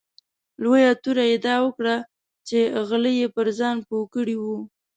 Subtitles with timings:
[0.63, 1.95] لویه توره یې دا وکړه
[2.47, 2.59] چې
[2.89, 4.57] غله یې پر ځان پوه کړي وو.